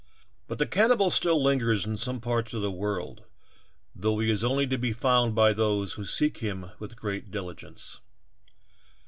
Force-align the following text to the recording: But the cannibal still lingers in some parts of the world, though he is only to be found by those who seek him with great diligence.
But 0.47 0.57
the 0.57 0.65
cannibal 0.65 1.11
still 1.11 1.43
lingers 1.43 1.85
in 1.85 1.95
some 1.95 2.19
parts 2.21 2.55
of 2.55 2.63
the 2.63 2.71
world, 2.71 3.23
though 3.95 4.17
he 4.17 4.31
is 4.31 4.43
only 4.43 4.65
to 4.65 4.77
be 4.79 4.93
found 4.93 5.35
by 5.35 5.53
those 5.53 5.93
who 5.93 6.05
seek 6.05 6.37
him 6.39 6.71
with 6.79 6.95
great 6.95 7.29
diligence. 7.29 7.99